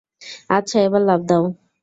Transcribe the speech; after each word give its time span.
আচ্ছা, 0.49 0.77
এবার 0.81 1.01
লাফ 1.01 1.21
দাও। 1.27 1.43